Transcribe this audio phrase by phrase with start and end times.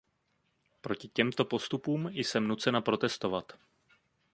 [0.81, 3.51] Proti těmto postupům jsem nucena protestovat.